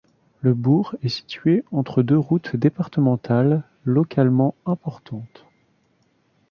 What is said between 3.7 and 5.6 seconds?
localement importantes.